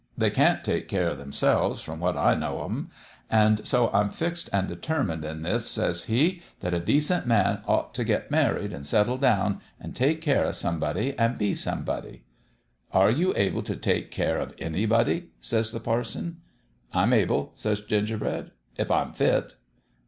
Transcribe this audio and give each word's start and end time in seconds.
They 0.17 0.31
can't 0.31 0.63
take 0.63 0.87
care 0.87 1.11
o' 1.11 1.15
themselves, 1.15 1.83
from 1.83 1.99
what 1.99 2.15
/ 2.37 2.39
know 2.39 2.61
o' 2.61 2.67
them. 2.67 2.89
An' 3.29 3.63
so 3.65 3.91
I'm 3.93 4.09
fixed 4.09 4.49
an' 4.51 4.65
determined 4.65 5.23
in 5.23 5.43
this,' 5.43 5.75
206 5.75 5.75
That 5.75 6.09
MEASURE 6.09 6.27
of 6.27 6.27
LOYE 6.27 6.29
says 6.29 6.39
he,' 6.39 6.43
that 6.61 6.73
a 6.73 6.79
decent 6.83 7.27
man 7.27 7.61
ought 7.67 7.93
t' 7.93 8.03
get 8.03 8.31
married, 8.31 8.73
an* 8.73 8.83
settle 8.83 9.19
down, 9.19 9.61
an' 9.79 9.93
take 9.93 10.19
care 10.21 10.43
o' 10.47 10.51
somebody, 10.53 11.15
an' 11.19 11.37
be 11.37 11.53
somebody.' 11.53 12.23
"* 12.73 12.91
Are 12.91 13.11
you 13.11 13.31
able 13.37 13.61
t* 13.61 13.75
take 13.75 14.09
care 14.09 14.39
of 14.39 14.55
anybody?' 14.57 15.29
says 15.49 15.71
the 15.71 15.79
parson. 15.79 16.37
"'I'm 16.95 17.13
able/ 17.13 17.51
says 17.53 17.79
Gingerbread,' 17.81 18.49
if 18.79 18.89
I'm 18.89 19.13
fit.' 19.13 19.53